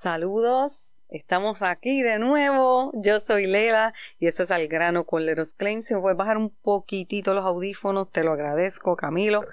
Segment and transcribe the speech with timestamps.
[0.00, 2.92] Saludos, estamos aquí de nuevo.
[2.94, 5.86] Yo soy Lela y esto es Al Grano con Leros Claims.
[5.86, 9.44] Si me puedes bajar un poquitito los audífonos, te lo agradezco, Camilo.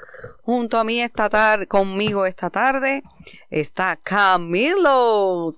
[0.44, 3.02] Junto a mí esta tarde, conmigo esta tarde,
[3.50, 5.56] está Camilo.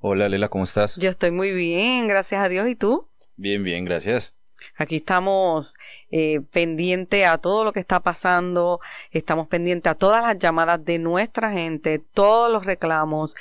[0.00, 0.96] Hola Lela, ¿cómo estás?
[0.96, 2.66] Yo estoy muy bien, gracias a Dios.
[2.66, 3.06] ¿Y tú?
[3.36, 4.34] Bien, bien, gracias.
[4.76, 5.76] Aquí estamos
[6.10, 8.80] eh, pendientes a todo lo que está pasando,
[9.10, 13.36] estamos pendientes a todas las llamadas de nuestra gente, todos los reclamos,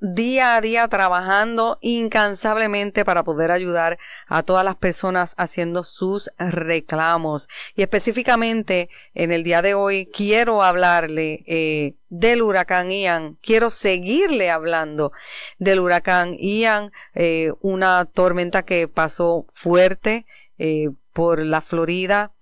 [0.00, 7.48] día a día trabajando incansablemente para poder ayudar a todas las personas haciendo sus reclamos.
[7.74, 13.38] Y específicamente en el día de hoy quiero hablarle eh, del huracán Ian.
[13.42, 15.12] Quiero seguirle hablando
[15.58, 20.26] del huracán Ian, eh, una tormenta que pasó fuerte
[20.58, 22.32] eh, por la Florida.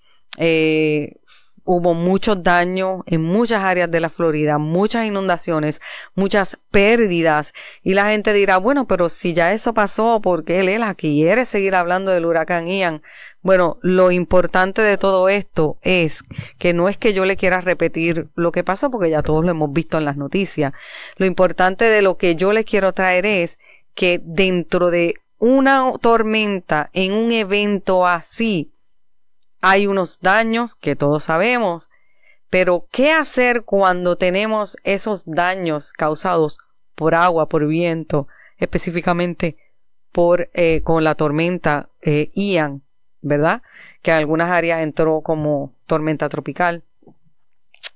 [1.67, 5.81] Hubo muchos daños en muchas áreas de la Florida, muchas inundaciones,
[6.15, 7.53] muchas pérdidas.
[7.83, 11.75] Y la gente dirá, bueno, pero si ya eso pasó, ¿por qué Lela quiere seguir
[11.75, 13.03] hablando del huracán Ian?
[13.43, 16.25] Bueno, lo importante de todo esto es
[16.59, 19.51] que no es que yo le quiera repetir lo que pasó, porque ya todos lo
[19.51, 20.73] hemos visto en las noticias.
[21.17, 23.59] Lo importante de lo que yo le quiero traer es
[23.95, 28.73] que dentro de una tormenta, en un evento así,
[29.61, 31.91] hay unos daños que todos sabemos,
[32.51, 36.59] pero ¿qué hacer cuando tenemos esos daños causados
[36.95, 39.57] por agua, por viento, específicamente
[40.13, 42.83] por eh, con la tormenta eh, Ian,
[43.21, 43.63] ¿verdad?
[44.03, 46.83] Que en algunas áreas entró como tormenta tropical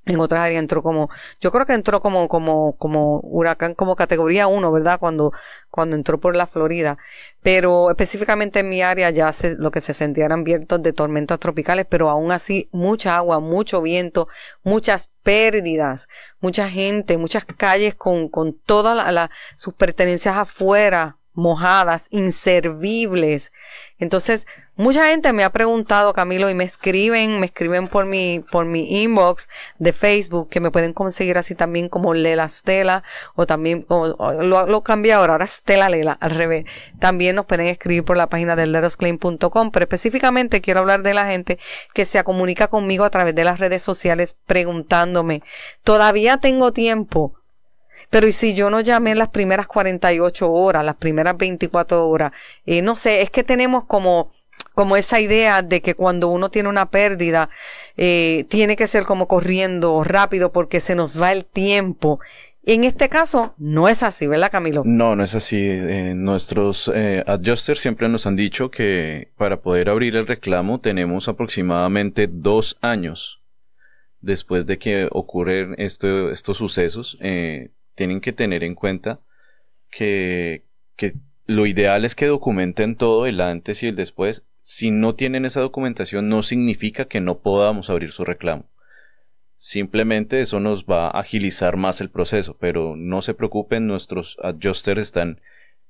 [0.06, 4.46] en otras áreas entró como, yo creo que entró como, como, como huracán, como categoría
[4.46, 4.98] 1, ¿verdad?
[4.98, 5.32] Cuando,
[5.70, 6.98] cuando entró por la Florida.
[7.42, 11.38] Pero específicamente en mi área ya se, lo que se sentía eran vientos de tormentas
[11.38, 14.28] tropicales, pero aún así mucha agua, mucho viento,
[14.62, 16.08] muchas pérdidas,
[16.40, 23.52] mucha gente, muchas calles con, con todas sus pertenencias afuera, mojadas, inservibles.
[23.98, 24.46] Entonces,
[24.77, 29.02] mucha gente me ha preguntado, Camilo, y me escriben, me escriben por mi, por mi
[29.02, 33.02] inbox de Facebook, que me pueden conseguir así también como Lela Stela,
[33.34, 36.64] o también, lo, lo cambié ahora, ahora Stela Lela, al revés.
[36.98, 41.27] También nos pueden escribir por la página del lerosclaim.com, pero específicamente quiero hablar de la
[41.27, 41.58] gente
[41.92, 45.42] que se comunica conmigo a través de las redes sociales preguntándome,
[45.84, 47.39] ¿todavía tengo tiempo?
[48.10, 52.32] Pero ¿y si yo no llamé las primeras 48 horas, las primeras 24 horas?
[52.66, 54.30] Eh, no sé, es que tenemos como
[54.74, 57.50] como esa idea de que cuando uno tiene una pérdida,
[57.96, 62.20] eh, tiene que ser como corriendo rápido porque se nos va el tiempo.
[62.64, 64.82] En este caso, no es así, ¿verdad, Camilo?
[64.84, 65.58] No, no es así.
[65.60, 71.28] Eh, nuestros eh, adjusters siempre nos han dicho que para poder abrir el reclamo tenemos
[71.28, 73.42] aproximadamente dos años
[74.20, 77.18] después de que ocurren estos sucesos.
[78.00, 79.20] Tienen que tener en cuenta
[79.90, 80.64] que,
[80.96, 81.12] que
[81.44, 84.46] lo ideal es que documenten todo el antes y el después.
[84.62, 88.64] Si no tienen esa documentación, no significa que no podamos abrir su reclamo.
[89.55, 95.02] Simplemente eso nos va a agilizar más el proceso, pero no se preocupen, nuestros adjusters
[95.02, 95.42] están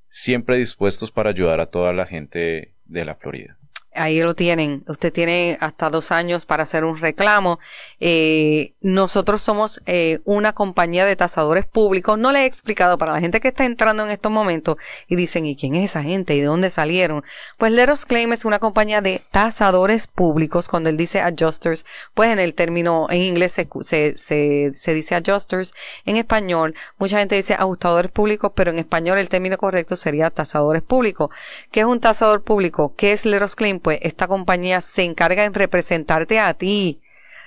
[0.09, 3.60] siempre dispuestos para ayudar a toda la gente de la Florida.
[3.93, 4.85] Ahí lo tienen.
[4.87, 7.59] Usted tiene hasta dos años para hacer un reclamo.
[7.99, 12.17] Eh, nosotros somos eh, una compañía de tasadores públicos.
[12.17, 14.77] No le he explicado para la gente que está entrando en estos momentos
[15.09, 16.37] y dicen, ¿y quién es esa gente?
[16.37, 17.25] ¿Y de dónde salieron?
[17.59, 20.69] Pues Leros Claim es una compañía de tasadores públicos.
[20.69, 21.85] Cuando él dice adjusters,
[22.15, 23.69] pues en el término, en inglés se,
[24.15, 25.75] se, se, dice adjusters.
[26.07, 30.83] En español, mucha gente dice ajustadores públicos, pero en español el término correcto sería tasadores
[30.83, 31.31] públicos.
[31.73, 32.95] ¿Qué es un tasador público?
[32.97, 33.81] ¿Qué es Leros Claim?
[33.81, 37.01] pues esta compañía se encarga en representarte a ti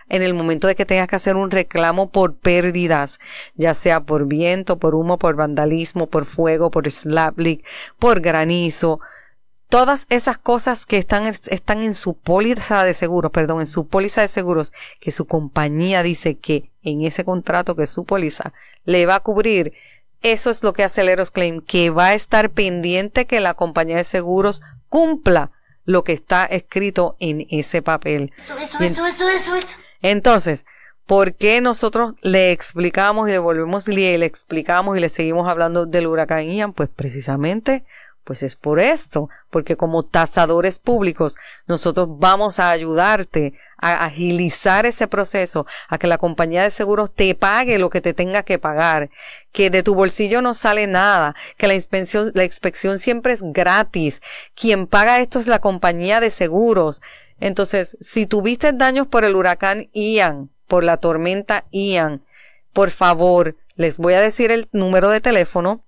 [0.10, 3.20] en el momento de que tengas que hacer un reclamo por pérdidas,
[3.56, 7.64] ya sea por viento, por humo, por vandalismo, por fuego, por slap leak,
[8.00, 9.00] por granizo,
[9.70, 14.22] todas esas cosas que están, están en su póliza de seguros, perdón, en su póliza
[14.22, 18.54] de seguros, que su compañía dice que en ese contrato que su póliza
[18.86, 19.74] le va a cubrir,
[20.22, 23.98] eso es lo que hace el Claim, que va a estar pendiente que la compañía
[23.98, 25.52] de seguros cumpla
[25.86, 28.32] lo que está escrito en ese papel.
[30.02, 30.66] Entonces,
[31.06, 35.86] ¿por qué nosotros le explicamos y le volvemos y le explicamos y le seguimos hablando
[35.86, 36.74] del huracán Ian?
[36.74, 37.86] Pues precisamente
[38.24, 41.36] pues es por esto, porque como tasadores públicos
[41.68, 47.36] nosotros vamos a ayudarte a agilizar ese proceso, a que la compañía de seguros te
[47.36, 49.10] pague lo que te tenga que pagar,
[49.52, 54.22] que de tu bolsillo no sale nada, que la inspección, la inspección siempre es gratis.
[54.56, 57.02] Quien paga esto es la compañía de seguros.
[57.42, 62.24] Entonces, si tuviste daños por el huracán Ian, por la tormenta Ian,
[62.72, 65.84] por favor, les voy a decir el número de teléfono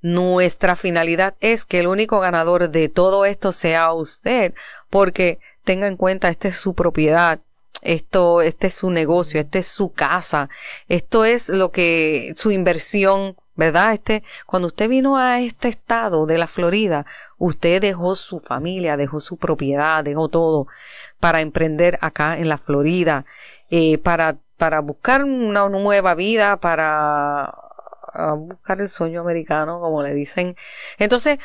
[0.00, 4.54] Nuestra finalidad es que el único ganador de todo esto sea usted,
[4.88, 7.40] porque tenga en cuenta, esta es su propiedad,
[7.82, 10.48] esto, este es su negocio, este es su casa,
[10.88, 13.94] esto es lo que, su inversión, ¿verdad?
[13.94, 17.06] Este, cuando usted vino a este estado de la Florida,
[17.38, 20.66] usted dejó su familia, dejó su propiedad, dejó todo
[21.20, 23.24] para emprender acá en la Florida,
[23.70, 27.54] eh, para, para buscar una nueva vida, para
[28.36, 30.56] buscar el sueño americano, como le dicen.
[30.98, 31.38] Entonces,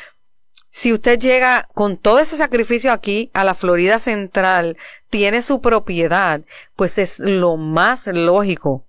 [0.76, 4.76] si usted llega con todo ese sacrificio aquí a la Florida Central,
[5.08, 6.42] tiene su propiedad,
[6.76, 8.84] pues es lo más lógico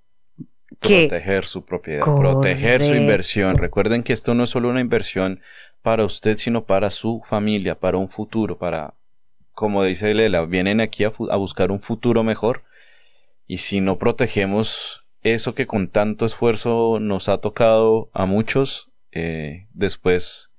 [0.82, 3.58] que proteger su propiedad, proteger su inversión.
[3.58, 5.40] Recuerden que esto no es solo una inversión
[5.82, 8.94] para usted, sino para su familia, para un futuro, para,
[9.54, 12.64] como dice Lela, vienen aquí a buscar un futuro mejor.
[13.48, 19.68] Y si no protegemos eso que con tanto esfuerzo nos ha tocado a muchos, eh,
[19.72, 20.52] después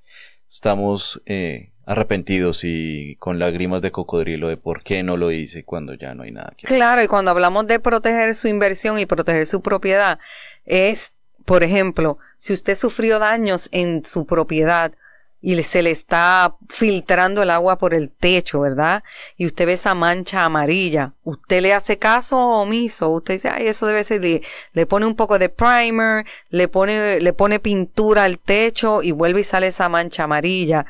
[0.49, 5.95] estamos eh, arrepentidos y con lágrimas de cocodrilo de por qué no lo hice cuando
[5.95, 6.77] ya no hay nada que hacer.
[6.77, 10.19] Claro, y cuando hablamos de proteger su inversión y proteger su propiedad,
[10.65, 11.15] es,
[11.45, 14.93] por ejemplo, si usted sufrió daños en su propiedad
[15.41, 19.05] y se le está filtrando el agua por el techo, ¿verdad?
[19.37, 23.11] Y usted ve esa mancha amarilla, ¿usted le hace caso omiso?
[23.11, 24.43] Usted dice, ay, eso debe ser, le,
[24.73, 29.41] le pone un poco de primer, le pone, le pone pintura al techo y vuelve
[29.41, 30.87] y sale esa mancha amarilla.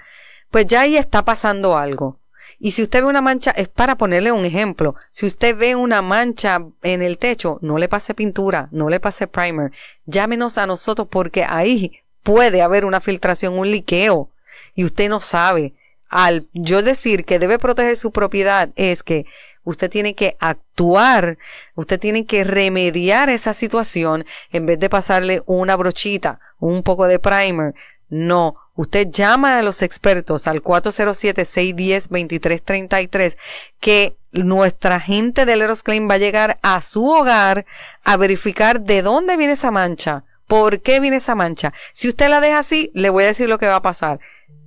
[0.51, 2.19] Pues ya ahí está pasando algo.
[2.59, 4.97] Y si usted ve una mancha, es para ponerle un ejemplo.
[5.11, 9.29] Si usted ve una mancha en el techo, no le pase pintura, no le pase
[9.29, 9.71] primer.
[10.07, 14.31] Llámenos a nosotros porque ahí puede haber una filtración, un liqueo.
[14.75, 15.75] Y usted no sabe.
[16.09, 19.27] Al yo decir que debe proteger su propiedad es que
[19.65, 21.37] usted tiene que actuar,
[21.75, 27.19] usted tiene que remediar esa situación en vez de pasarle una brochita, un poco de
[27.19, 27.75] primer.
[28.09, 33.37] No, usted llama a los expertos al 407-610-2333
[33.81, 37.67] que nuestra gente del Eros Claim va a llegar a su hogar
[38.05, 41.75] a verificar de dónde viene esa mancha, por qué viene esa mancha.
[41.93, 44.21] Si usted la deja así, le voy a decir lo que va a pasar.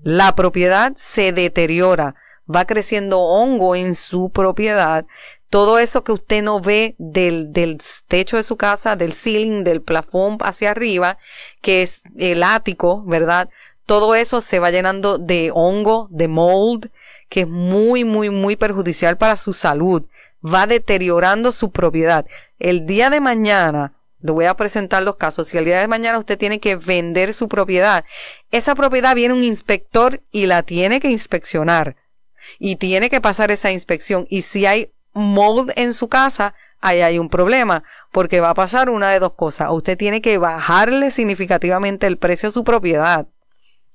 [0.03, 2.15] La propiedad se deteriora,
[2.53, 5.05] va creciendo hongo en su propiedad.
[5.49, 9.81] Todo eso que usted no ve del, del techo de su casa, del ceiling, del
[9.81, 11.17] plafón hacia arriba,
[11.61, 13.49] que es el ático, ¿verdad?
[13.85, 16.89] Todo eso se va llenando de hongo, de mold,
[17.29, 20.05] que es muy, muy, muy perjudicial para su salud.
[20.43, 22.25] Va deteriorando su propiedad.
[22.57, 25.47] El día de mañana, le voy a presentar los casos.
[25.47, 28.05] Si el día de mañana usted tiene que vender su propiedad,
[28.51, 31.95] esa propiedad viene un inspector y la tiene que inspeccionar.
[32.59, 34.25] Y tiene que pasar esa inspección.
[34.29, 37.83] Y si hay mold en su casa, ahí hay un problema.
[38.11, 39.69] Porque va a pasar una de dos cosas.
[39.71, 43.27] Usted tiene que bajarle significativamente el precio a su propiedad.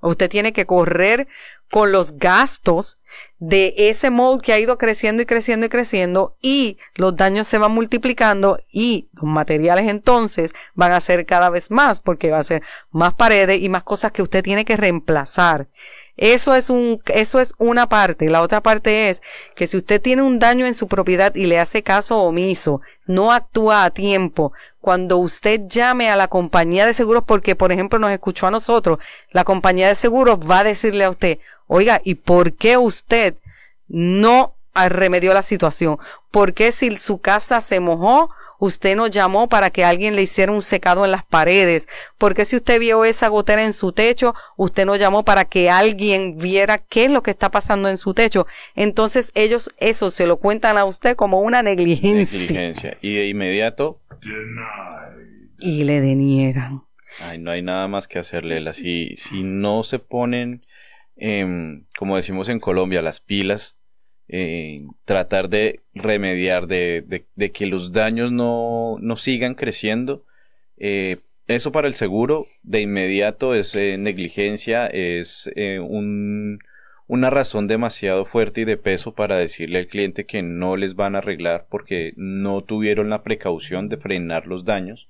[0.06, 1.28] Usted tiene que correr
[1.70, 3.00] con los gastos
[3.38, 7.58] de ese mold que ha ido creciendo y creciendo y creciendo y los daños se
[7.58, 12.44] van multiplicando y los materiales entonces van a ser cada vez más porque va a
[12.44, 15.68] ser más paredes y más cosas que usted tiene que reemplazar.
[16.16, 18.30] Eso es un, eso es una parte.
[18.30, 19.20] La otra parte es
[19.54, 23.32] que si usted tiene un daño en su propiedad y le hace caso omiso, no
[23.32, 28.10] actúa a tiempo, cuando usted llame a la compañía de seguros, porque por ejemplo nos
[28.10, 28.98] escuchó a nosotros,
[29.30, 33.34] la compañía de seguros va a decirle a usted, oiga, ¿y por qué usted
[33.88, 35.98] no remedió la situación?
[36.30, 40.52] ¿Por qué si su casa se mojó, usted no llamó para que alguien le hiciera
[40.52, 41.88] un secado en las paredes?
[42.18, 45.70] ¿Por qué si usted vio esa gotera en su techo, usted no llamó para que
[45.70, 48.46] alguien viera qué es lo que está pasando en su techo?
[48.74, 52.38] Entonces ellos eso se lo cuentan a usted como una negligencia.
[52.40, 52.98] Negligencia.
[53.02, 54.00] Y de inmediato,
[55.58, 56.82] Y le deniegan.
[57.20, 58.72] ay, no hay nada más que hacerle.
[58.72, 60.66] Si, si no se ponen,
[61.16, 63.78] em, como decimos en Colombia, las pilas,
[64.28, 70.24] eh, tratar de remediar, de, que los daños no, sigan creciendo.
[70.78, 75.48] Eh, eso para el seguro de inmediato es eh, negligencia, es
[77.08, 81.14] una razón demasiado fuerte y de peso para decirle al cliente que no les van
[81.14, 85.08] a arreglar porque no tuvieron la precaución de frenar los daños.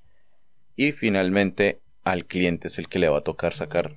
[0.76, 3.96] Y finalmente al cliente es el que le va a tocar sacar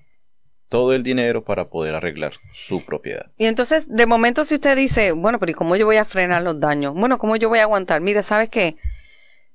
[0.70, 3.30] todo el dinero para poder arreglar su propiedad.
[3.38, 6.44] Y entonces, de momento, si usted dice, bueno, pero ¿y cómo yo voy a frenar
[6.44, 6.94] los daños?
[6.94, 8.00] Bueno, ¿cómo yo voy a aguantar?
[8.02, 8.78] Mire, ¿sabe qué?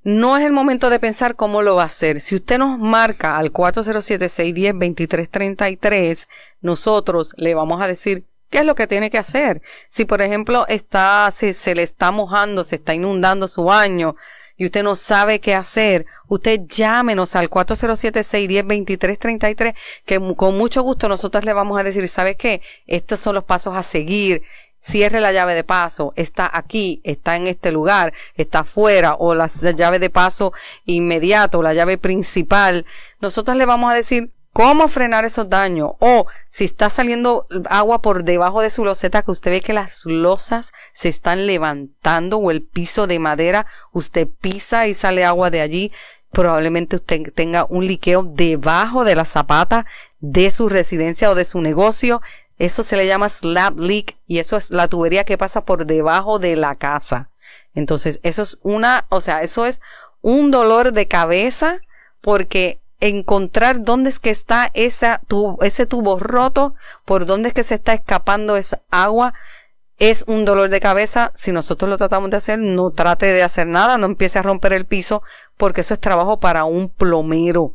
[0.02, 2.20] No es el momento de pensar cómo lo va a hacer.
[2.20, 6.28] Si usted nos marca al 407-610-2333,
[6.60, 9.62] nosotros le vamos a decir qué es lo que tiene que hacer.
[9.88, 14.14] Si, por ejemplo, está, se, se le está mojando, se está inundando su baño,
[14.56, 21.44] y usted no sabe qué hacer, usted llámenos al 407-610-2333, que con mucho gusto nosotros
[21.44, 22.62] le vamos a decir, ¿sabe qué?
[22.86, 24.42] Estos son los pasos a seguir.
[24.80, 29.46] Cierre la llave de paso, está aquí, está en este lugar, está afuera, o la
[29.46, 30.52] llave de paso
[30.84, 32.84] inmediato, la llave principal.
[33.18, 35.90] Nosotros le vamos a decir cómo frenar esos daños.
[35.98, 40.06] O si está saliendo agua por debajo de su loseta, que usted ve que las
[40.06, 45.60] losas se están levantando o el piso de madera, usted pisa y sale agua de
[45.60, 45.92] allí.
[46.30, 49.86] Probablemente usted tenga un liqueo debajo de la zapata
[50.20, 52.22] de su residencia o de su negocio.
[52.56, 56.38] Eso se le llama slab leak y eso es la tubería que pasa por debajo
[56.38, 57.28] de la casa.
[57.74, 59.80] Entonces, eso es una, o sea, eso es
[60.20, 61.80] un dolor de cabeza
[62.20, 65.20] porque encontrar dónde es que está esa
[65.60, 69.34] ese tubo roto, por dónde es que se está escapando esa agua,
[69.98, 71.30] es un dolor de cabeza.
[71.34, 74.72] Si nosotros lo tratamos de hacer, no trate de hacer nada, no empiece a romper
[74.72, 75.22] el piso,
[75.56, 77.74] porque eso es trabajo para un plomero,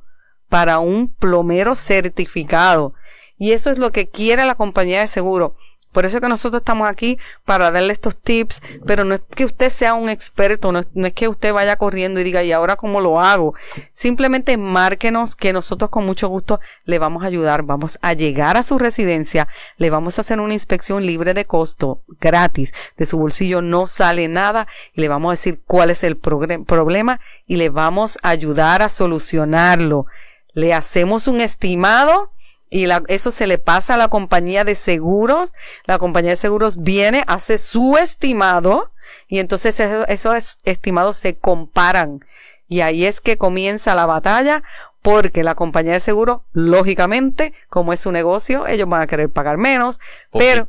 [0.50, 2.94] para un plomero certificado.
[3.38, 5.56] Y eso es lo que quiere la compañía de seguro.
[5.92, 9.70] Por eso que nosotros estamos aquí para darle estos tips, pero no es que usted
[9.70, 13.20] sea un experto, no es, que usted vaya corriendo y diga, ¿y ahora cómo lo
[13.20, 13.56] hago?
[13.92, 18.64] Simplemente márquenos que nosotros con mucho gusto le vamos a ayudar, vamos a llegar a
[18.64, 23.62] su residencia, le vamos a hacer una inspección libre de costo, gratis, de su bolsillo
[23.62, 28.20] no sale nada y le vamos a decir cuál es el problema y le vamos
[28.22, 30.06] a ayudar a solucionarlo.
[30.54, 32.32] Le hacemos un estimado
[32.70, 35.54] y eso se le pasa a la compañía de seguros.
[35.86, 38.92] La compañía de seguros viene, hace su estimado
[39.28, 42.20] y entonces esos estimados se comparan.
[42.68, 44.64] Y ahí es que comienza la batalla
[45.02, 49.58] porque la compañía de seguros, lógicamente, como es su negocio, ellos van a querer pagar
[49.58, 50.00] menos,
[50.32, 50.68] pero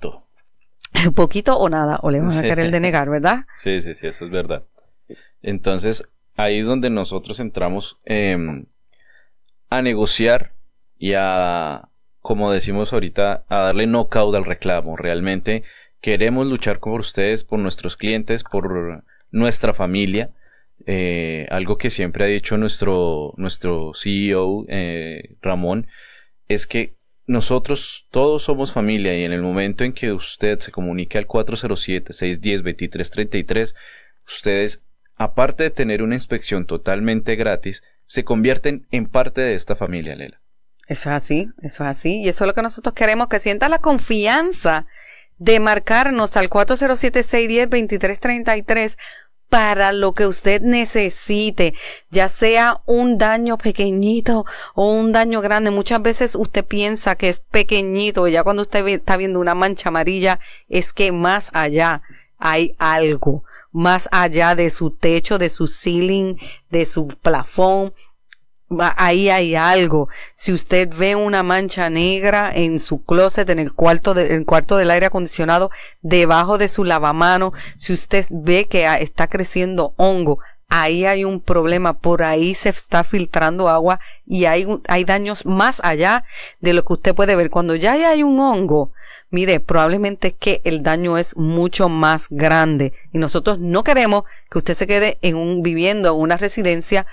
[1.15, 3.45] poquito o nada, o le van a querer denegar, ¿verdad?
[3.57, 4.65] Sí, sí, sí, eso es verdad.
[5.43, 8.67] Entonces, ahí es donde nosotros entramos em,
[9.69, 10.53] a negociar
[10.99, 11.90] y a
[12.21, 14.97] como decimos ahorita, a darle knockout al reclamo.
[14.97, 15.63] Realmente
[16.01, 20.31] queremos luchar por ustedes, por nuestros clientes, por nuestra familia.
[20.87, 25.89] Eh, algo que siempre ha dicho nuestro, nuestro CEO, eh, Ramón,
[26.49, 26.95] es que
[27.27, 33.77] nosotros todos somos familia y en el momento en que usted se comunique al 407-610-2333,
[34.27, 34.83] ustedes,
[35.17, 40.40] aparte de tener una inspección totalmente gratis, se convierten en parte de esta familia, Lela.
[40.91, 42.21] Eso es así, eso es así.
[42.21, 44.87] Y eso es lo que nosotros queremos, que sienta la confianza
[45.39, 48.99] de marcarnos al 407-610-2333
[49.49, 51.75] para lo que usted necesite,
[52.11, 55.71] ya sea un daño pequeñito o un daño grande.
[55.71, 60.41] Muchas veces usted piensa que es pequeñito ya cuando usted está viendo una mancha amarilla
[60.69, 62.03] es que más allá
[62.37, 66.35] hay algo, más allá de su techo, de su ceiling,
[66.69, 67.95] de su plafón,
[68.79, 70.09] ahí hay algo.
[70.35, 74.91] Si usted ve una mancha negra en su closet, en el cuarto, de, cuarto del
[74.91, 75.71] aire acondicionado,
[76.03, 81.99] debajo de su lavamano, si usted ve que está creciendo hongo, ahí hay un problema,
[81.99, 86.25] por ahí se está filtrando agua y hay, hay daños más allá
[86.61, 87.51] de lo que usted puede ver.
[87.51, 88.93] Cuando ya hay un hongo,
[89.31, 94.75] mire, probablemente que el daño es mucho más grande y nosotros no queremos que usted
[94.75, 97.07] se quede en un, viviendo en una residencia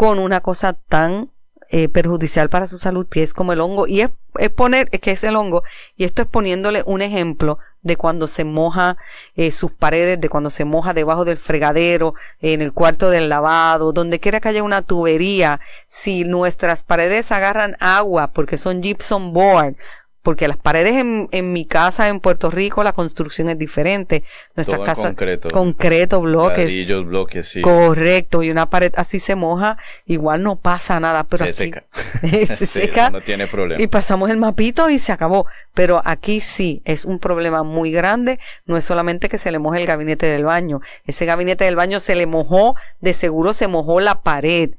[0.00, 1.28] con una cosa tan
[1.68, 3.86] eh, perjudicial para su salud que es como el hongo.
[3.86, 4.08] Y es,
[4.56, 5.62] poner que es el hongo.
[5.94, 8.96] Y esto es poniéndole un ejemplo de cuando se moja
[9.36, 13.92] eh, sus paredes, de cuando se moja debajo del fregadero, en el cuarto del lavado,
[13.92, 19.76] donde quiera que haya una tubería, si nuestras paredes agarran agua porque son gypsum board,
[20.22, 24.22] porque las paredes en, en, mi casa en Puerto Rico, la construcción es diferente.
[24.54, 25.06] Nuestras casas.
[25.06, 25.50] Concreto.
[25.50, 26.64] Concreto, bloques.
[26.64, 27.62] Ladrillos, bloques, sí.
[27.62, 28.42] Correcto.
[28.42, 31.24] Y una pared así se moja, igual no pasa nada.
[31.24, 31.84] Pero se aquí, seca.
[32.54, 33.10] se seca.
[33.10, 33.82] no tiene problema.
[33.82, 35.46] Y pasamos el mapito y se acabó.
[35.72, 38.38] Pero aquí sí, es un problema muy grande.
[38.66, 40.80] No es solamente que se le moje el gabinete del baño.
[41.06, 44.70] Ese gabinete del baño se le mojó, de seguro se mojó la pared.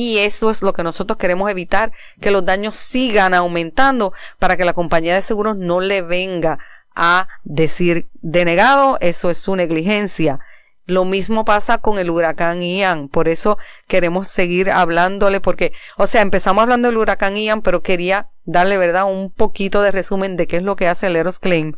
[0.00, 1.90] Y eso es lo que nosotros queremos evitar,
[2.20, 6.60] que los daños sigan aumentando para que la compañía de seguros no le venga
[6.94, 10.38] a decir denegado, eso es su negligencia.
[10.86, 16.22] Lo mismo pasa con el huracán Ian, por eso queremos seguir hablándole, porque, o sea,
[16.22, 20.58] empezamos hablando del huracán Ian, pero quería darle, ¿verdad?, un poquito de resumen de qué
[20.58, 21.74] es lo que hace el Eros Claim.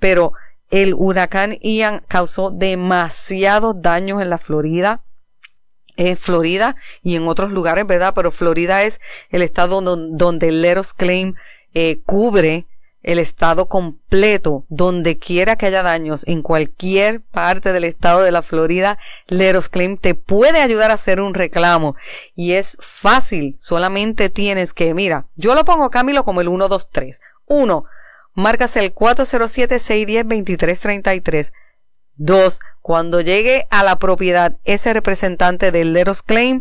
[0.00, 0.32] Pero
[0.70, 5.04] el huracán Ian causó demasiados daños en la Florida,
[6.18, 8.12] Florida y en otros lugares, ¿verdad?
[8.14, 11.34] Pero Florida es el estado donde, el Leros Claim
[11.74, 12.66] eh, cubre
[13.02, 18.42] el estado completo, donde quiera que haya daños, en cualquier parte del estado de la
[18.42, 21.96] Florida, Leros Claim te puede ayudar a hacer un reclamo.
[22.34, 27.20] Y es fácil, solamente tienes que, mira, yo lo pongo Camilo como el 123.
[27.46, 27.84] 1.
[28.34, 31.52] Marcas el 407-610-2333.
[32.20, 32.60] 2.
[32.82, 36.60] Cuando llegue a la propiedad ese representante del Leros Claim,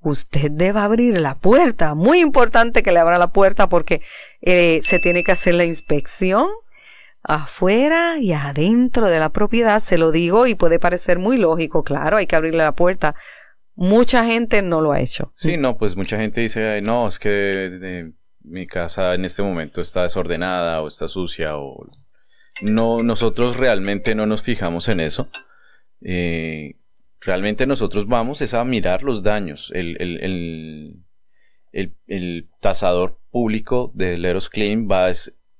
[0.00, 1.94] usted debe abrir la puerta.
[1.94, 4.00] Muy importante que le abra la puerta porque
[4.40, 6.48] eh, se tiene que hacer la inspección
[7.22, 9.82] afuera y adentro de la propiedad.
[9.82, 11.82] Se lo digo y puede parecer muy lógico.
[11.84, 13.14] Claro, hay que abrirle la puerta.
[13.74, 15.32] Mucha gente no lo ha hecho.
[15.34, 18.12] Sí, no, pues mucha gente dice, no, es que
[18.44, 21.86] mi casa en este momento está desordenada o está sucia o
[22.62, 25.28] no, nosotros realmente no nos fijamos en eso.
[26.00, 26.76] Eh,
[27.20, 29.70] realmente nosotros vamos es a mirar los daños.
[29.74, 31.02] El, el,
[31.72, 35.10] el, el tasador público de Leros Claim va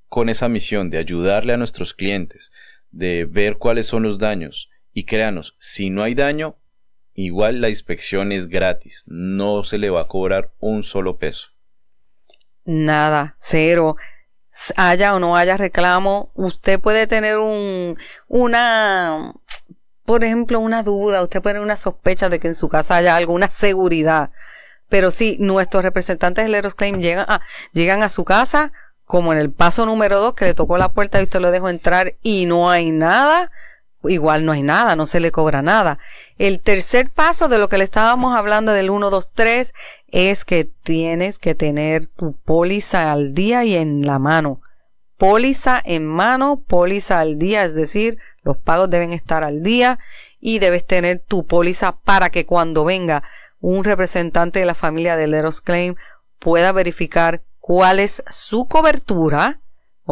[0.08, 2.52] con esa misión de ayudarle a nuestros clientes,
[2.90, 4.70] de ver cuáles son los daños.
[4.92, 6.56] Y créanos, si no hay daño,
[7.14, 11.48] igual la inspección es gratis, no se le va a cobrar un solo peso.
[12.64, 13.96] Nada, cero
[14.76, 17.96] haya o no haya reclamo, usted puede tener un,
[18.28, 19.34] una,
[20.04, 23.16] por ejemplo, una duda, usted puede tener una sospecha de que en su casa haya
[23.16, 24.30] alguna seguridad.
[24.88, 27.40] Pero si nuestros representantes del Eros Claim llegan a,
[27.72, 28.72] llegan a su casa,
[29.04, 31.68] como en el paso número dos, que le tocó la puerta y usted lo dejó
[31.68, 33.50] entrar y no hay nada,
[34.04, 35.98] igual no hay nada, no se le cobra nada.
[36.38, 39.74] El tercer paso de lo que le estábamos hablando del 1, 2, 3
[40.08, 44.60] es que tienes que tener tu póliza al día y en la mano.
[45.16, 49.98] Póliza en mano, póliza al día, es decir, los pagos deben estar al día
[50.40, 53.22] y debes tener tu póliza para que cuando venga
[53.60, 55.94] un representante de la familia de Leros Claim
[56.40, 59.61] pueda verificar cuál es su cobertura,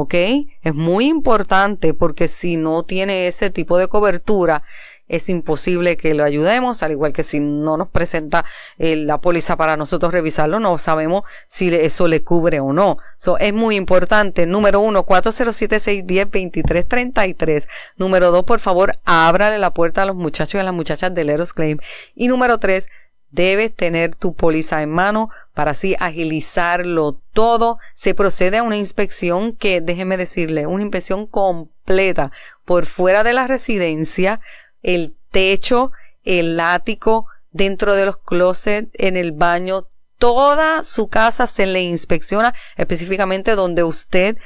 [0.01, 0.15] ¿ok?
[0.63, 4.63] Es muy importante porque si no tiene ese tipo de cobertura,
[5.11, 8.45] es imposible que lo ayudemos, al igual que si no nos presenta
[8.79, 12.99] eh, la póliza para nosotros revisarlo, no sabemos si eso le cubre o no.
[13.17, 14.47] So, es muy importante.
[14.47, 17.67] Número uno, 407-610-2333.
[17.97, 21.29] Número dos, por favor, ábrale la puerta a los muchachos y a las muchachas del
[21.29, 21.79] Eros Claim.
[22.15, 22.89] Y número tres,
[23.31, 27.79] debes tener tu póliza en mano para así agilizarlo todo.
[27.95, 32.33] Se procede a una inspección que, déjeme decirle, una inspección completa
[32.64, 34.40] por fuera de la residencia
[34.83, 35.93] el techo,
[36.25, 39.88] el ático, dentro de los closets, en el baño,
[40.19, 44.37] toda su casa se le inspecciona específicamente donde usted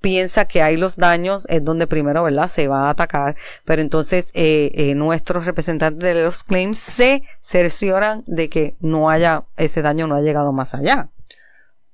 [0.00, 2.48] piensa que hay los daños, es donde primero, ¿verdad?
[2.48, 3.36] Se va a atacar.
[3.64, 9.44] Pero entonces eh, eh, nuestros representantes de los claims se cercioran de que no haya,
[9.56, 11.10] ese daño no ha llegado más allá.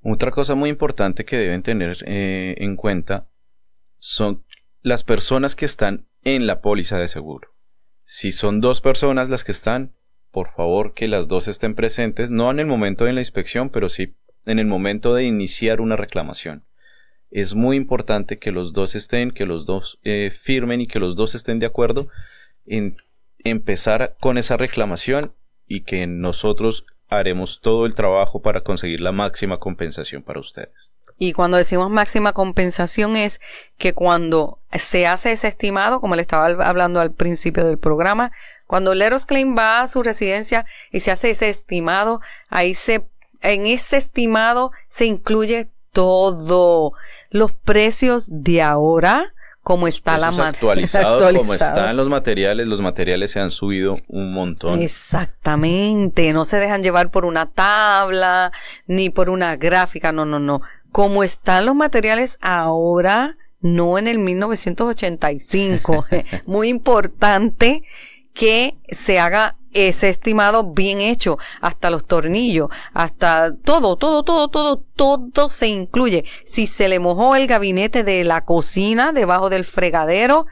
[0.03, 3.29] Otra cosa muy importante que deben tener eh, en cuenta
[3.99, 4.45] son
[4.83, 7.55] las personas que están en la póliza de seguro.
[8.05, 9.95] Si son dos personas las que están,
[10.33, 13.89] por favor que las dos estén presentes, no en el momento de la inspección, pero
[13.89, 16.65] sí en el momento de iniciar una reclamación.
[17.33, 21.17] Es muy importante que los dos estén, que los dos eh, firmen y que los
[21.17, 22.09] dos estén de acuerdo
[22.67, 22.99] en
[23.43, 25.33] empezar con esa reclamación
[25.67, 30.91] y que nosotros haremos todo el trabajo para conseguir la máxima compensación para ustedes.
[31.19, 33.41] Y cuando decimos máxima compensación es
[33.79, 38.33] que cuando se hace ese estimado, como le estaba hablando al principio del programa,
[38.67, 43.07] cuando Leros Claim va a su residencia y se hace ese estimado, ahí se,
[43.41, 46.93] en ese estimado se incluye todo,
[47.31, 53.41] los precios de ahora, como está la actualizados, como están los materiales, los materiales se
[53.41, 54.83] han subido un montón.
[54.83, 58.53] Exactamente, no se dejan llevar por una tabla
[58.87, 64.19] ni por una gráfica, no, no, no como están los materiales ahora, no en el
[64.19, 66.05] 1985.
[66.47, 67.83] Muy importante
[68.35, 74.85] que se haga ese estimado bien hecho, hasta los tornillos, hasta todo, todo, todo, todo,
[74.97, 76.25] todo se incluye.
[76.45, 80.47] Si se le mojó el gabinete de la cocina debajo del fregadero,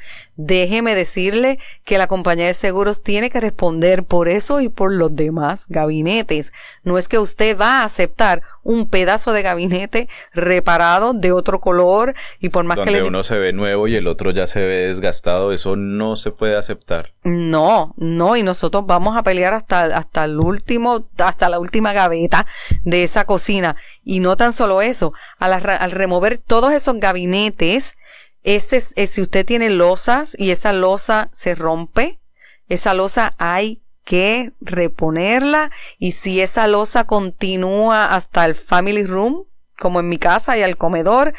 [0.47, 5.15] déjeme decirle que la compañía de seguros tiene que responder por eso y por los
[5.15, 6.53] demás gabinetes.
[6.83, 12.15] No es que usted va a aceptar un pedazo de gabinete reparado de otro color
[12.39, 14.87] y por más que le uno se ve nuevo y el otro ya se ve
[14.87, 17.13] desgastado, eso no se puede aceptar.
[17.23, 22.47] No, no, y nosotros vamos a pelear hasta, hasta el último, hasta la última gaveta
[22.85, 23.77] de esa cocina.
[24.05, 27.97] Y no tan solo eso, al, al remover todos esos gabinetes,
[28.43, 32.21] ese, si usted tiene losas y esa losa se rompe,
[32.69, 39.45] esa losa hay que reponerla y si esa losa continúa hasta el family room,
[39.79, 41.35] como en mi casa y al comedor,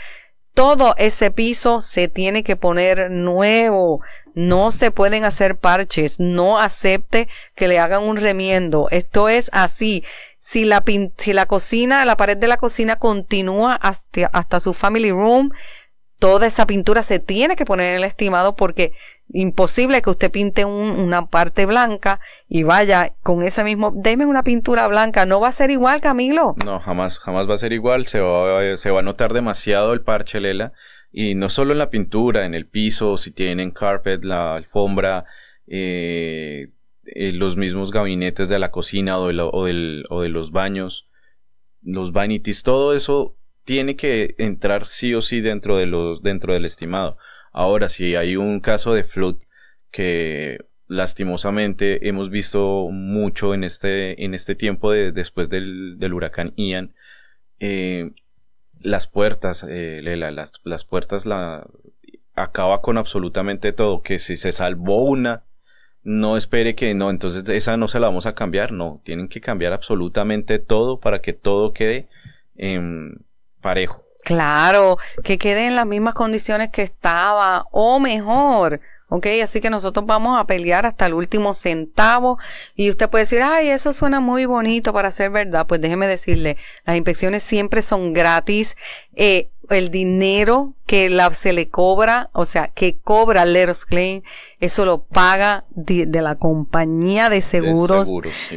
[0.54, 4.02] todo ese piso se tiene que poner nuevo.
[4.34, 6.20] No se pueden hacer parches.
[6.20, 8.88] No acepte que le hagan un remiendo.
[8.92, 10.04] Esto es así.
[10.38, 10.84] Si la,
[11.18, 15.52] si la cocina, la pared de la cocina continúa hasta, hasta su family room,
[16.22, 18.94] toda esa pintura se tiene que poner en el estimado porque
[19.34, 24.88] imposible que usted pinte una parte blanca y vaya con ese mismo, deme una pintura
[24.88, 26.54] blanca, no va a ser igual, Camilo.
[26.64, 30.02] No, jamás, jamás va a ser igual, se va, se va a notar demasiado el
[30.02, 30.74] parche, Lela,
[31.12, 35.26] y no solo en la pintura, en el piso, si tienen carpet, la alfombra,
[35.66, 36.68] eh,
[37.06, 41.10] eh, los mismos gabinetes de la cocina o de, o, del, o de los baños,
[41.82, 46.66] los vanities, todo eso tiene que entrar sí o sí dentro, de los, dentro del
[46.66, 47.18] estimado.
[47.52, 49.38] Ahora, si hay un caso de flood
[49.92, 56.54] que lastimosamente hemos visto mucho en este, en este tiempo de, después del, del, huracán
[56.58, 56.94] Ian,
[57.60, 58.12] eh,
[58.80, 61.68] las puertas, eh, las, las, puertas la,
[62.36, 65.44] acaba con absolutamente todo, que si se salvó una,
[66.04, 69.40] no espere que no, entonces esa no se la vamos a cambiar, no, tienen que
[69.40, 72.08] cambiar absolutamente todo para que todo quede
[73.62, 74.04] parejo.
[74.24, 78.82] Claro, que quede en las mismas condiciones que estaba o mejor.
[79.12, 79.28] ¿ok?
[79.44, 82.40] Así que nosotros vamos a pelear hasta el último centavo
[82.76, 85.68] y usted puede decir, ay, eso suena muy bonito para ser verdad.
[85.68, 88.78] Pues déjeme decirle, las inspecciones siempre son gratis.
[89.16, 94.22] Eh, el dinero que la, se le cobra, o sea, que cobra Leros Claim,
[94.60, 98.10] eso lo paga de, la compañía de seguros,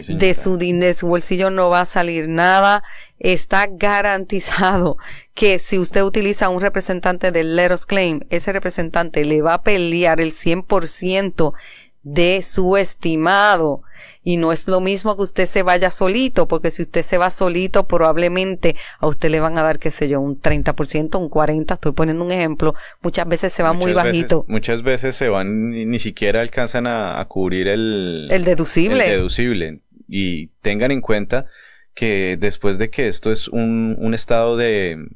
[0.09, 2.83] de, su, de su bolsillo no va a salir nada
[3.25, 4.99] está garantizado
[5.33, 10.21] que si usted utiliza un representante del Leros Claim, ese representante le va a pelear
[10.21, 11.55] el 100%
[12.03, 13.83] de su estimado.
[14.27, 17.29] Y no es lo mismo que usted se vaya solito, porque si usted se va
[17.29, 21.75] solito, probablemente a usted le van a dar, qué sé yo, un 30%, un 40%,
[21.75, 22.75] estoy poniendo un ejemplo.
[23.03, 24.47] Muchas veces se va muy bajito.
[24.49, 28.27] muchas veces se van, ni, siquiera alcanzan a, a, cubrir el...
[28.31, 29.05] El deducible.
[29.05, 29.83] El deducible.
[30.09, 31.47] Y tengan en cuenta
[31.95, 35.07] que después de que esto es un, un estado de,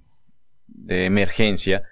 [0.67, 1.83] de, emergencia,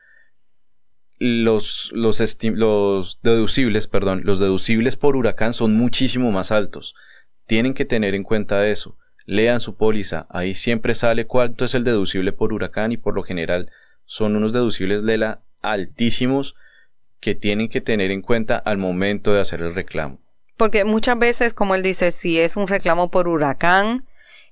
[1.19, 6.95] los, los, los deducibles, perdón, los deducibles por huracán son muchísimo más altos.
[7.47, 8.97] Tienen que tener en cuenta eso.
[9.25, 13.25] Lean su póliza, ahí siempre sale cuánto es el deducible por huracán y por lo
[13.25, 13.71] general
[14.05, 16.55] son unos deducibles Lela altísimos
[17.19, 20.21] que tienen que tener en cuenta al momento de hacer el reclamo.
[20.57, 24.07] Porque muchas veces, como él dice, si es un reclamo por huracán,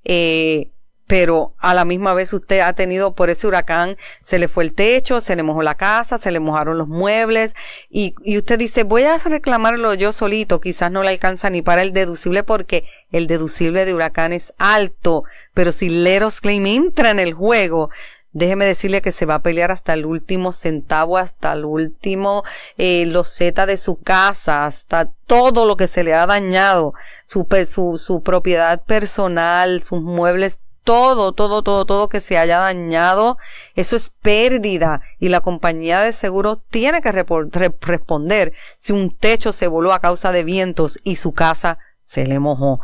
[0.05, 0.71] eh,
[1.07, 4.75] pero a la misma vez usted ha tenido por ese huracán, se le fue el
[4.75, 7.55] techo, se le mojó la casa, se le mojaron los muebles
[7.91, 11.83] y, y usted dice, voy a reclamarlo yo solito, quizás no le alcanza ni para
[11.83, 17.21] el deducible porque el deducible de huracán es alto, pero si Leros Claim entra en
[17.21, 17.91] el juego,
[18.35, 22.45] déjeme decirle que se va a pelear hasta el último centavo, hasta el último
[22.77, 26.93] eh, loseta de su casa, hasta todo lo que se le ha dañado,
[27.27, 33.39] su, su, su propiedad personal, sus muebles, todo, todo, todo, todo que se haya dañado,
[33.75, 37.11] eso es pérdida y la compañía de seguro tiene que
[37.81, 42.39] responder si un techo se voló a causa de vientos y su casa se le
[42.39, 42.81] mojó.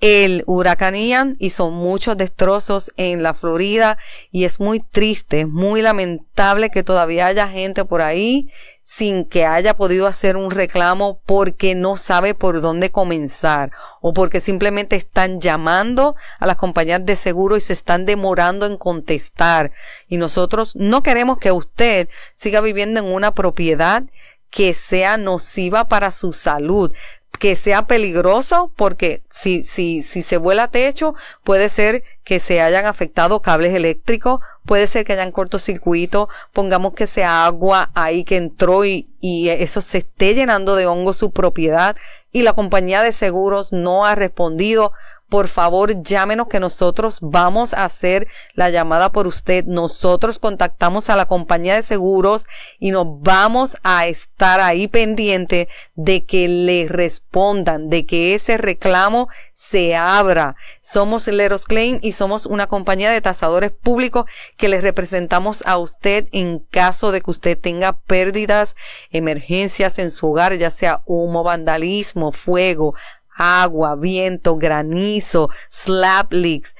[0.00, 3.98] El huracán Ian hizo muchos destrozos en la Florida
[4.30, 8.48] y es muy triste, muy lamentable que todavía haya gente por ahí
[8.80, 14.38] sin que haya podido hacer un reclamo porque no sabe por dónde comenzar o porque
[14.38, 19.72] simplemente están llamando a las compañías de seguro y se están demorando en contestar.
[20.06, 24.04] Y nosotros no queremos que usted siga viviendo en una propiedad
[24.50, 26.94] que sea nociva para su salud.
[27.38, 31.14] Que sea peligroso porque si, si, si se vuela techo
[31.44, 37.06] puede ser que se hayan afectado cables eléctricos, puede ser que hayan cortocircuito, pongamos que
[37.06, 41.96] sea agua ahí que entró y, y eso se esté llenando de hongo su propiedad
[42.32, 44.92] y la compañía de seguros no ha respondido
[45.28, 49.64] por favor llámenos que nosotros vamos a hacer la llamada por usted.
[49.66, 52.46] Nosotros contactamos a la compañía de seguros
[52.78, 59.28] y nos vamos a estar ahí pendiente de que le respondan, de que ese reclamo
[59.52, 60.56] se abra.
[60.82, 64.24] Somos Leros Claim y somos una compañía de tasadores públicos
[64.56, 68.76] que les representamos a usted en caso de que usted tenga pérdidas,
[69.10, 72.94] emergencias en su hogar, ya sea humo, vandalismo, fuego,
[73.38, 76.74] agua, viento, granizo, slap leaks,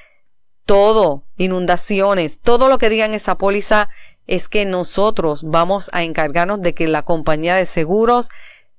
[0.67, 3.89] todo, inundaciones, todo lo que diga en esa póliza
[4.27, 8.29] es que nosotros vamos a encargarnos de que la compañía de seguros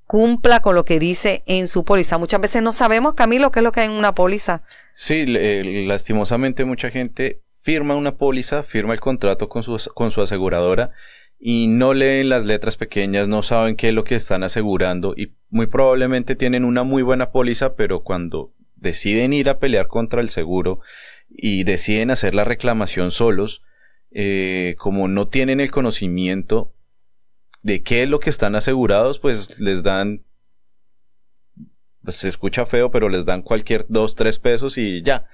[0.06, 2.18] cumpla con lo que dice en su póliza.
[2.18, 4.62] Muchas veces no sabemos, Camilo, qué es lo que hay en una póliza.
[4.94, 5.26] Sí,
[5.86, 10.92] lastimosamente mucha gente firma una póliza, firma el contrato con su, con su aseguradora
[11.40, 15.34] y no leen las letras pequeñas, no saben qué es lo que están asegurando y
[15.50, 20.30] muy probablemente tienen una muy buena póliza, pero cuando deciden ir a pelear contra el
[20.30, 20.82] seguro
[21.30, 23.64] y deciden hacer la reclamación solos,
[24.12, 26.74] eh, como no tienen el conocimiento
[27.62, 30.24] de qué es lo que están asegurados, pues les dan,
[32.04, 35.26] pues se escucha feo, pero les dan cualquier dos, tres pesos y ya,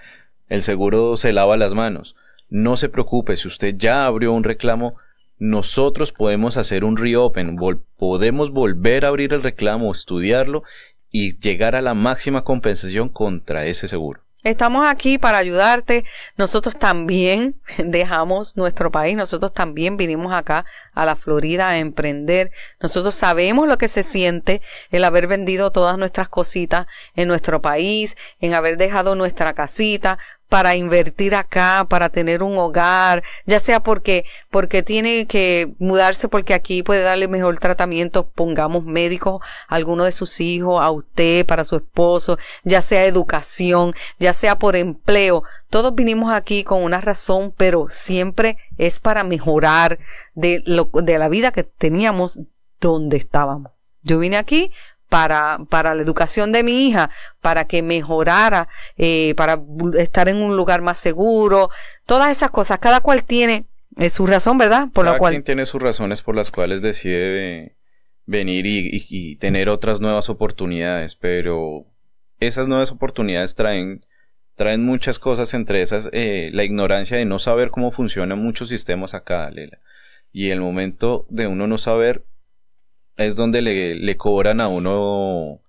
[0.50, 2.15] el seguro se lava las manos.
[2.50, 4.96] No se preocupe, si usted ya abrió un reclamo,
[5.38, 7.58] nosotros podemos hacer un reopen,
[7.98, 10.63] podemos volver a abrir el reclamo, estudiarlo
[11.12, 14.26] y llegar a la máxima compensación contra ese seguro.
[14.45, 16.06] Estamos aquí para ayudarte.
[16.38, 19.17] Nosotros también dejamos nuestro país.
[19.17, 22.52] Nosotros también vinimos acá a la Florida a emprender.
[22.80, 28.17] Nosotros sabemos lo que se siente el haber vendido todas nuestras cositas en nuestro país,
[28.39, 34.25] en haber dejado nuestra casita, para invertir acá, para tener un hogar, ya sea porque,
[34.49, 40.39] porque tiene que mudarse porque aquí puede darle mejor tratamiento, pongamos médicos alguno de sus
[40.39, 45.43] hijos, a usted, para su esposo, ya sea educación, ya sea por empleo.
[45.69, 49.99] Todos vinimos aquí con una razón, pero siempre es para mejorar
[50.36, 52.39] de lo, de la vida que teníamos
[52.79, 53.71] donde estábamos.
[54.03, 54.71] Yo vine aquí
[55.10, 57.10] para, para la educación de mi hija,
[57.41, 59.62] para que mejorara, eh, para
[59.98, 61.70] estar en un lugar más seguro,
[62.06, 62.80] todas esas cosas.
[62.80, 63.65] Cada cual tiene
[63.98, 64.89] eh, su razón, ¿verdad?
[64.94, 67.76] Por Cada quien tiene sus razones por las cuales decide
[68.26, 71.86] venir y, tener otras nuevas oportunidades, pero
[72.39, 74.06] esas nuevas oportunidades traen
[74.56, 79.13] traen muchas cosas, entre esas eh, la ignorancia de no saber cómo funcionan muchos sistemas
[79.13, 79.80] acá, Lela.
[80.32, 82.24] Y el momento de uno no saber,
[83.17, 85.62] es donde le, cobran a uno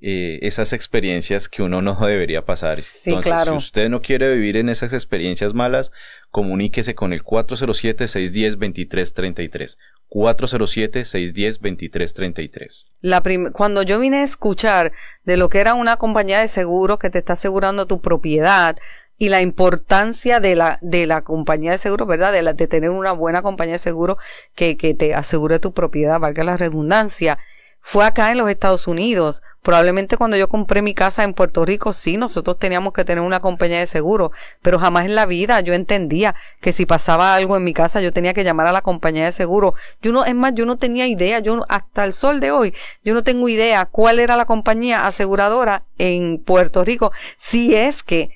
[0.00, 2.76] eh, esas experiencias que uno no debería pasar.
[3.06, 5.92] Entonces, si usted no quiere vivir en esas experiencias malas,
[6.30, 9.76] comuníquese con el 407-610-2333.
[10.10, 12.84] 407-610-2333.
[13.00, 14.92] La Cuando yo vine a escuchar
[15.24, 18.78] de lo que era una compañía de seguros que te está asegurando tu propiedad,
[19.18, 22.32] y la importancia de la, de la compañía de seguro, ¿verdad?
[22.32, 24.18] De, la, de tener una buena compañía de seguro
[24.54, 27.38] que, que te asegure tu propiedad, valga la redundancia.
[27.86, 29.42] Fue acá en los Estados Unidos.
[29.60, 33.40] Probablemente cuando yo compré mi casa en Puerto Rico, sí, nosotros teníamos que tener una
[33.40, 37.64] compañía de seguro, pero jamás en la vida yo entendía que si pasaba algo en
[37.64, 39.74] mi casa yo tenía que llamar a la compañía de seguro.
[40.02, 42.74] Yo no, es más, yo no tenía idea, yo hasta el sol de hoy,
[43.04, 48.30] yo no tengo idea cuál era la compañía aseguradora en Puerto Rico, si es que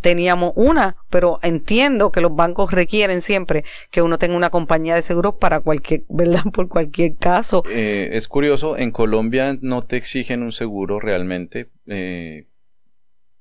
[0.00, 5.02] teníamos una, pero entiendo que los bancos requieren siempre que uno tenga una compañía de
[5.02, 6.44] seguros para cualquier, ¿verdad?
[6.52, 7.62] Por cualquier caso.
[7.70, 11.70] Eh, es curioso, en Colombia no te exigen un seguro realmente.
[11.86, 12.46] Eh,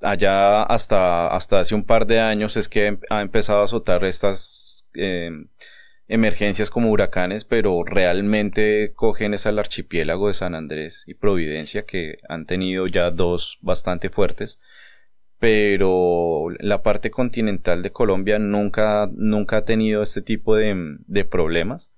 [0.01, 4.85] allá hasta, hasta hace un par de años es que ha empezado a azotar estas
[4.95, 5.31] eh,
[6.07, 12.17] emergencias como huracanes, pero realmente cogen es al archipiélago de San Andrés y Providencia que
[12.27, 14.59] han tenido ya dos bastante fuertes
[15.43, 21.91] pero la parte continental de Colombia nunca, nunca ha tenido este tipo de, de problemas.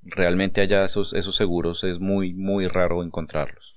[0.00, 3.69] Realmente allá esos, esos seguros es muy, muy raro encontrarlos.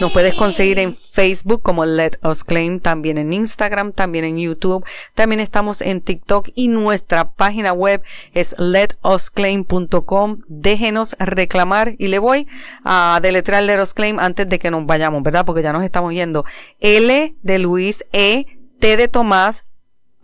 [0.00, 4.84] Nos puedes conseguir en Facebook como Let Us Claim, también en Instagram, también en YouTube,
[5.14, 8.02] también estamos en TikTok y nuestra página web
[8.34, 10.40] es letusclaim.com.
[10.48, 12.48] Déjenos reclamar y le voy
[12.84, 15.44] a deletrear Let Us Claim antes de que nos vayamos, ¿verdad?
[15.44, 16.44] Porque ya nos estamos yendo.
[16.80, 18.46] L de Luis, E,
[18.80, 19.66] T de Tomás,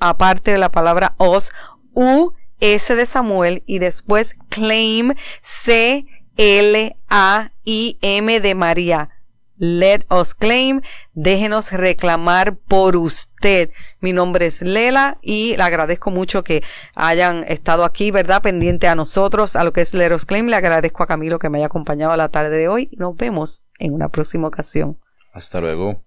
[0.00, 1.52] aparte de la palabra os,
[1.94, 6.06] U, S de Samuel y después claim C
[6.36, 9.10] L A I M de María.
[9.58, 10.80] Let us claim.
[11.12, 13.70] Déjenos reclamar por usted.
[14.00, 16.62] Mi nombre es Lela y le agradezco mucho que
[16.94, 18.40] hayan estado aquí, ¿verdad?
[18.40, 20.46] Pendiente a nosotros, a lo que es Let us claim.
[20.46, 22.88] Le agradezco a Camilo que me haya acompañado a la tarde de hoy.
[22.96, 24.98] Nos vemos en una próxima ocasión.
[25.34, 26.02] Hasta luego.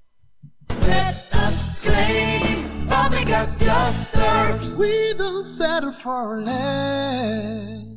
[2.92, 4.76] public adjusters.
[4.76, 7.91] We don't settle for less.